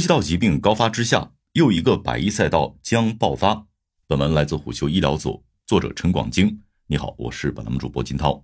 [0.00, 3.66] 呼吸道疾病高发之下，又一个百亿赛道将爆发。
[4.08, 6.62] 本文来自虎嗅医疗组，作者陈广京。
[6.86, 8.42] 你好，我是本栏目主播金涛。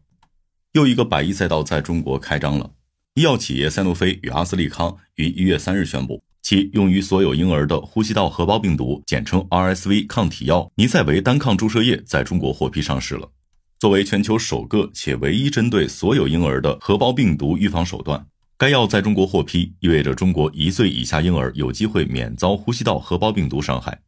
[0.73, 2.71] 又一个百亿赛道在中国开张了。
[3.15, 13.31] 医药企业赛诺菲与阿斯利康于一月三日宣布，其用于所有婴儿的呼吸道合胞病毒（简称 RSV） 抗体药尼赛维单抗注射液在中国获批上市了。
[13.79, 18.27] 作为全球首个且唯一针对所有婴儿的合胞病毒预防手段。
[18.59, 24.01] 该药在中国获批，意味着中国一岁以下婴儿有机会免遭呼吸道合胞病毒伤害。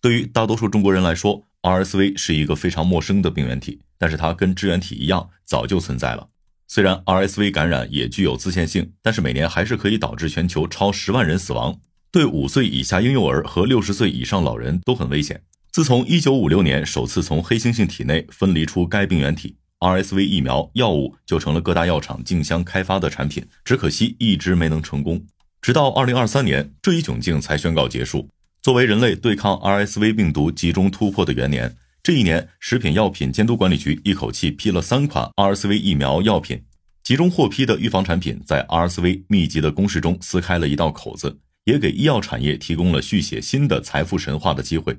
[0.00, 6.28] 对于大多数中国人来说，RSV 是一个非常陌生的病原体，但是它跟支原体一样，早就存在了。
[6.68, 11.80] 虽然 RSV 感染也具有自限性，但是每年还是可以导致全球超十万人死亡，
[12.12, 15.42] 对五岁以下婴幼儿和六十岁以上老人都很危险。
[15.72, 19.56] 自从1956年首次从黑猩猩体内分离出该病原体。
[19.84, 25.22] RSV 疫苗药物就成了各大药厂竞相开发的产品，只可惜一直没能成功。
[25.60, 28.30] 直到2023年，这一窘境才宣告结束。
[28.62, 36.62] 作为人类对抗 RSV 病毒集中突破的元年，这一年，食品药品监督管理局一口气批了三款 RSV 疫苗药品，
[37.02, 44.96] 集中获批的预防产品在 RSV 密集的攻势中撕开了一道口子，也给医药产业提供了续写新的财富神话的机会。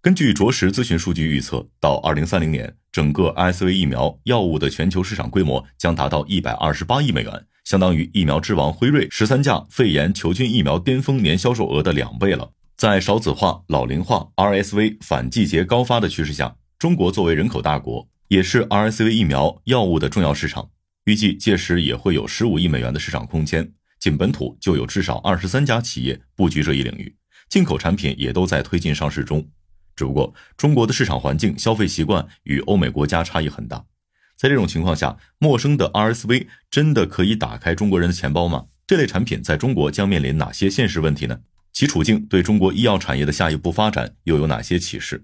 [0.00, 12.50] 根据卓识咨询数据预测，到二零三零年，整个 RSV 疫苗药物的全球市场规模将达到一百二十八亿美元，相当于疫苗之王辉瑞十三价肺炎球菌疫苗巅峰年销售额的两倍了。
[12.76, 20.70] 在少子化、老龄化、RSV 反季节高发的趋势下，中国作为人口大国，也是 RSV 疫苗药物的重要市场，
[21.04, 23.70] 预计届时也会有十五亿美元的市场空间。
[24.00, 27.14] 仅本土就有至少二十三家企业布局这一领域，
[27.50, 29.46] 进口产品也都在推进上市中。
[30.00, 33.84] 只不过，中国的市场环境、消费习惯与欧美国家差异很大。
[34.34, 38.64] 在这种情况下，陌生的 RSV 真的可以打开中国人的钱包吗？
[38.86, 41.38] 这类产品在中国将面临哪些现实问题呢？
[41.74, 45.22] 其处境对中国医药产业的下一步发展又有哪些启示？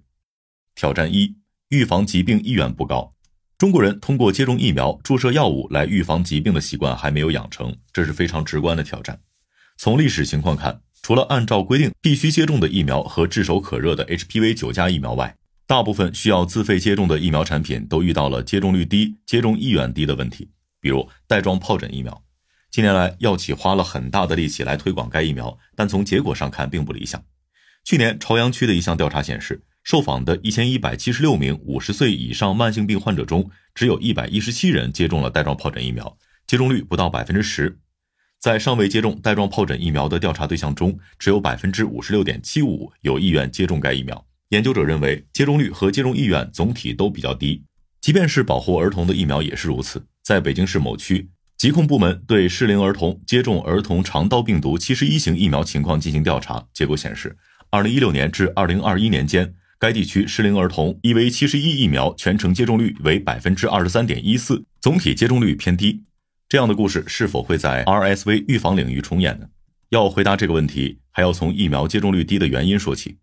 [0.74, 1.34] 挑战一：
[1.70, 3.14] 预防疾病意愿不高。
[3.56, 9.18] 中国人通过接种疫苗、注射药物来预防疾病的习惯还没有养成，这是非常直观的挑战。
[9.78, 10.82] 从历史情况看。
[11.06, 20.50] 除了按照规定必须接种的疫苗和炙手可热的 HPV 九价疫苗外，大部分需要自费接种的疫苗产品都遇到了接种率低、接种意愿低的问题。
[20.80, 22.24] 比如带状疱疹疫苗，
[22.72, 27.22] 近年来药企花了很大的力气来推广该疫苗，但从结果上看并不理想。
[27.84, 36.18] 去年朝阳区的一项调查显示，受访的一千一百七十六名五十岁以上慢性病患者中，只有一百一十七人接种了带状疱疹疫苗，
[36.48, 37.78] 接种率不到百分之十。
[38.46, 44.24] 在尚未接种带状疱疹疫苗的调查对象中，只有百分之五十六点七五有意愿接种该疫苗。
[44.50, 47.64] 研究者认为，接种率和接种意愿总体都比较低。
[48.00, 50.06] 即便是保护儿童的疫苗也是如此。
[50.22, 57.36] 在北京市某区，疾控部门对适龄儿童接种儿童肠道病毒七十一型疫苗情况进行调查，结果显示，
[57.70, 66.04] 二零一六年至二零二一年间，该地区适龄儿童 EV 七十一疫苗全程接种率为百分之二十三点一四，总体接种率偏低。
[66.48, 69.46] 这样的故事是否会在 RSV 预防领域重演呢？
[69.88, 73.18] 要回答这个问题，还要从疫苗接种率低的原因说起。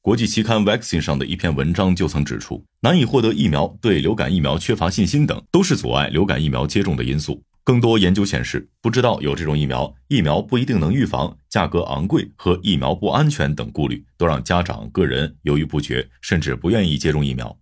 [0.00, 7.42] 国际期刊 Vaccine 上的一篇文章就曾指出，难以获得疫苗、对流感疫苗缺乏信心等，都是阻碍流感疫苗接种的因素。
[7.64, 17.58] 更多研究显示，不知道有这种疫苗，疫苗不一定能预防，价格昂贵和疫苗不安全等顾虑，都让家长个人犹豫不决，甚至不愿意接种疫苗。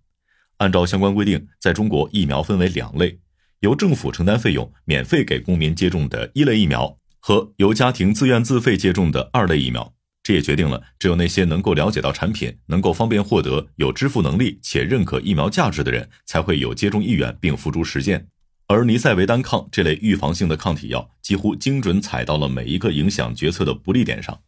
[0.59, 3.19] 按照相关规定，在中国疫苗分为两类。
[3.61, 18.29] 由政府承担费用免费给公民接种的一类疫苗和由家庭自愿自费接种的二类疫苗，这也决定了只有那些能够了解到产品、能够方便获得、有支付能力且认可疫苗价值的人才会有接种意愿并付诸实践。
[18.67, 24.41] 而尼赛维单抗这类预防性的抗体药几乎精准踩到了每一个影响决策的不利点上。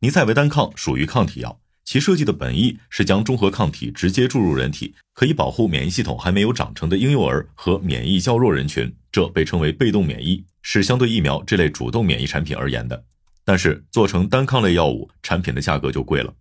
[0.00, 1.60] 尼赛维单抗属于抗体药。
[1.86, 13.04] 其设计的本意是将中和抗体直接注入人体，可以保护免疫系统还没有长成的婴幼儿和免疫较弱人群，这被称为被动免疫，是相对疫苗这类主动免疫产品而言的。
[13.44, 16.34] 但是做成单抗类药物，产品的价格就贵了。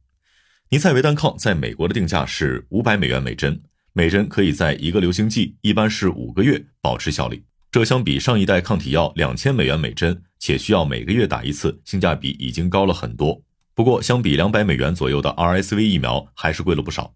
[0.69, 3.61] 尼赛维单抗在美国的定价是五百美元每针，
[3.93, 7.43] 每针可以在一个流行季，一般是五个月保持效力。
[7.69, 13.39] 这相比上一代抗体药两千美元每针，且需要每个月打一次，性价比已经高了很多。
[13.75, 17.13] 不过，相比两百美元左右的 RSV 疫苗，还是贵了不少。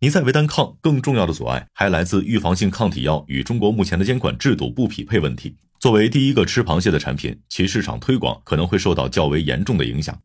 [0.00, 5.56] 尼赛维单抗更重要的阻碍还来自预防性抗体药与中国目前的监管制度不匹配问题。
[5.78, 10.20] 作为第一个吃螃蟹的产品，其市场推广可能会受到较为严重的影响。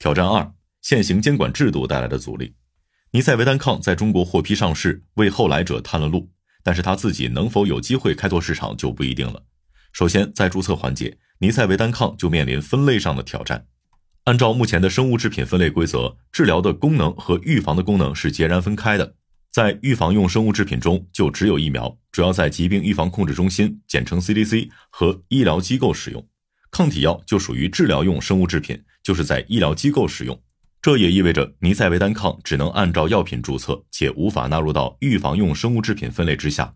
[0.00, 0.52] 挑战二：
[0.82, 2.54] 现行监管制度带来的阻力。
[3.12, 6.28] 尼赛维单抗在中国获批上市，为后来者探了路，
[6.64, 9.44] 但是他自己能否有机会开拓市场就不一定了。
[9.92, 13.66] 首先，在注册环节，尼赛维单抗就面临分类上的挑战。
[14.28, 19.14] 按照目前的生物制品分类规则，治疗的功能和预防的功能是截然分开的。
[19.50, 26.20] 在预防用生物制品中，就只有疫苗，主要在疾病预防控制中心（简称 CDC） 和医疗机构使用；
[26.70, 30.38] 抗体药就属于治疗用生物制品，就是在医疗机构使用。
[30.82, 36.74] 这也意味着尼塞维单抗只能按照药品注册，且无法纳入到预防用生物制品分类之下。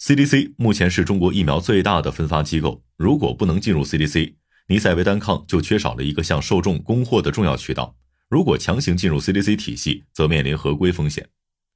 [0.00, 4.36] CDC 目前是中国疫苗最大的分发机构，如果不能进入 CDC，
[4.68, 7.94] 尼赛维单抗就缺少了一个向受众供货的重要渠道。
[8.28, 11.28] 如果强行进入 CDC 体系，则面临合规风险。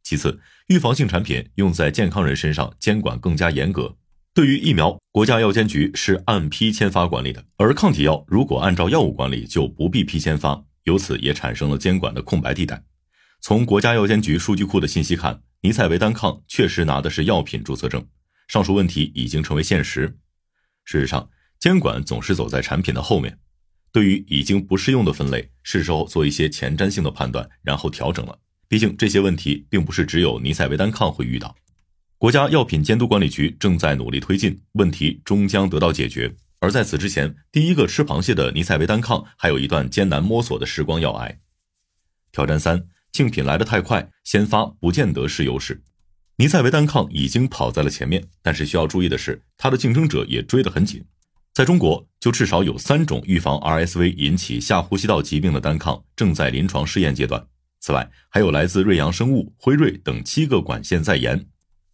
[0.03, 3.95] 其次，预防性产品用在健康人身上，监管更加严格。
[4.33, 12.83] 对于疫苗，国家药监局是按批签发管理的，而抗体药如果按照药物管理，就不必批签发，由此也产生了监管的空白地带。
[13.41, 18.07] 从国家药监局数据库的信息看，尼赛维单抗确实拿的是药品注册证，
[18.49, 20.17] 上述问题已经成为现实。
[20.85, 21.29] 事实上，
[21.61, 23.39] 监管总是走在产品的后面，
[23.91, 28.39] 对于已经不适用的分类，是时候做一些前瞻性的判断，然后调整了。
[28.69, 31.57] 毕竟这些问题并不是只有尼赛维单抗会遇到，
[32.17, 36.35] 国家药品监督管理局正在努力推进，问题终将得到解决。
[36.61, 41.41] 而在此之前，第一个吃螃蟹的尼赛维单抗还有一段艰难摸索的时光要挨。
[42.31, 45.83] 挑战三：竞品来得太快，先发不见得是优势。
[46.37, 51.05] 尼赛维单抗已经跑在了前面，但是需要注意的是，它的竞争者也追得很紧。
[51.59, 57.45] 在中国，就至少有三种预防 RSV 引起下呼吸道疾病的单抗正在临床试验阶段。
[57.81, 61.45] 此外，还有来自瑞阳生物、辉瑞等七个管线在研。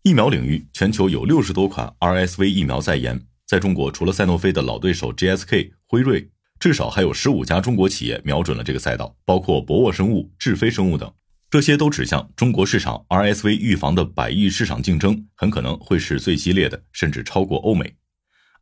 [0.02, 3.18] 疫苗领域，全球有六十多款 RSV 疫苗在研。
[3.46, 6.28] 在中国，除了赛诺菲的老对手 GSK、辉瑞，
[6.60, 11.10] 至少还有十五家中国企业瞄准了这个赛道，包括博沃生物、智飞生物等。
[11.48, 17.94] 这些都指向中国市场 RSV 预防的百亿市场竞争，很可能会是最激烈的，甚至超过欧美。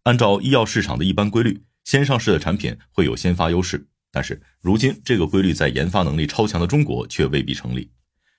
[0.04, 7.88] 按照医药市场的一般规律，先上市的产品会有先发优势，但是如今这个规律在研发能力超强的中国却未必成立。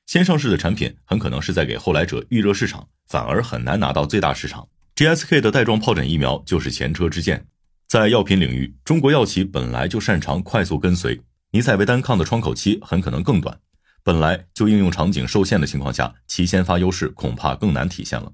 [0.06, 4.68] 先上市的产品很可能是在给后来者预热市场，反而很难拿到最大市场。
[4.98, 7.48] GSK 的带状疱疹疫苗就是前车之鉴。
[7.88, 11.22] 在药品领域，中国药企本来就擅长快速跟随，
[11.52, 13.58] 尼赛维单抗的窗口期很可能更短。
[14.04, 18.34] 本来就应用场景受限的情况下，其先发优势恐怕更难体现了。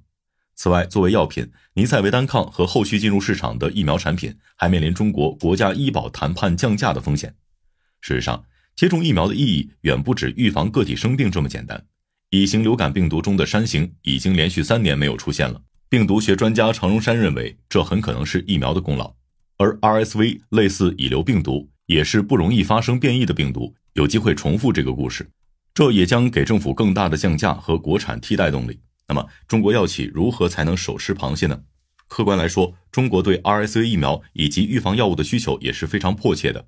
[0.61, 7.33] 此外，作为药品，尼赛维单抗和后续进入市场的疫苗产品还面临中国国家医保谈判降价的风险。
[8.01, 8.43] 事实上，
[8.75, 11.81] 接种疫苗的意义远不止预防个体生病这么简单。
[12.31, 19.15] 乙型流感病毒中的山型已经连续三年没有出现了，病毒学专家常荣山认为，这很可能是疫苗的功劳。
[19.55, 25.25] 而 RSV 类似乙流病毒，也是不容易发生变异的病毒，有机会重复这个故事，
[25.73, 28.77] 这也将给政府更大的降价和国产替代动力。
[29.09, 31.59] 那么，中国药企如何才能手吃螃蟹呢？
[32.07, 36.67] 客观来说，中国对 RSV 疫苗以及预防药物的需求也是非常迫切的。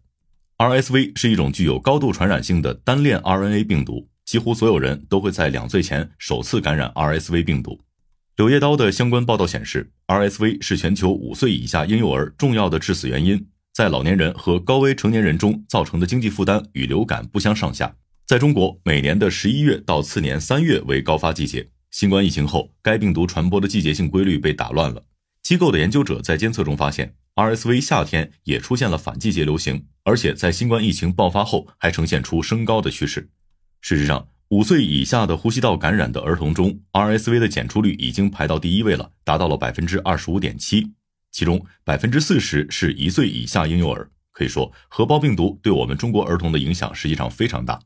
[0.57, 7.79] RSV 是一种具有高度传染性的单链 RNA 病毒，几乎所有人都会在两岁前首次感染 RSV 病毒。
[8.37, 17.95] 柳叶刀的相关报道显示，RSV 是全球五岁以下婴幼儿重要的致死原因，在老年人和高危成年人中造成的经济负担与流感不相上下。
[18.25, 21.67] 在中国，每年的十一月到次年三月为高发季节。
[21.91, 25.03] 新冠疫情后，该病毒传播的季节性规律被打乱了。
[25.43, 33.29] 机构的研究者在监测中发现，RSV 夏天也出现了反季节流行，而且在新冠疫情爆发后还呈现出升高的趋势。
[33.81, 40.93] 事实上，五岁以下的呼吸道感染的儿童中，RSV 的检出率已经排到第一位了，达到了百分之二十五点七，
[41.29, 44.09] 其中百分之四十是一岁以下婴幼儿。
[44.31, 47.77] 可以说，核包病毒对我们中国儿童的影响实际上非常大。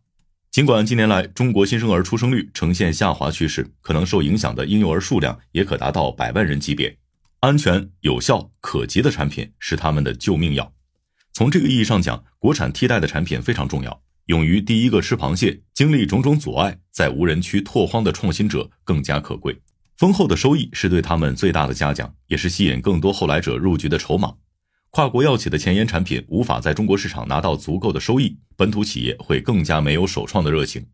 [0.55, 6.97] 尽管近年来中国新生儿出生率呈现下滑趋势，可能受影响的婴幼儿数量也可达到百万人级别。
[7.41, 10.71] 安全、有效、可及的产品是他们的救命药。
[11.33, 14.01] 从这个意义上讲，国产替代的产品非常重要。
[14.27, 19.59] 勇于第一个吃螃蟹，经历种种阻碍，在无人区拓荒的创新者更加可贵。
[19.97, 24.33] 丰厚的收益是对他们最大的嘉奖，也是吸引更多后来者入局的筹码。
[24.95, 30.85] 跨国药企的前沿产品无法在中国市场拿到足够的收益，本土企业会更加没有首创的热情。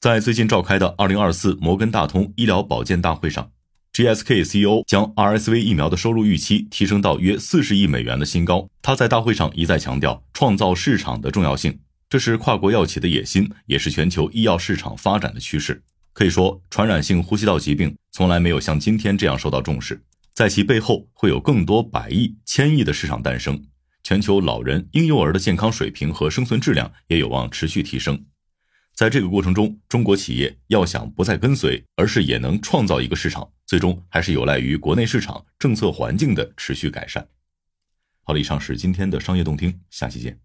[0.00, 3.50] 在最近召开的二零二四摩根大通医疗保健大会上
[3.92, 8.68] ，GSK CEO 将 RSV 疫苗的收入预期提升到约四十亿美元的新高。
[8.80, 11.76] 他在大会上一再强调创造市场的重要性，
[12.08, 15.82] 这是跨国药企的野心，也是全球医药市场发展的趋势。
[16.12, 20.00] 可以说，传染性呼吸道疾病从来没有像今天这样受到重视。
[20.34, 23.64] 在其背后会有更多百亿、千亿的市场诞生，
[24.02, 28.26] 全球老人、婴幼儿的健康水平和生存质量也有望持续提升。
[28.92, 37.24] 在这个过程中，中国企业要想不再跟随，而是也能创造一个市场，最终还是有赖于国内市场政策环境的持续改善。
[38.22, 40.44] 好了，以上是今天的商业动听，下期见。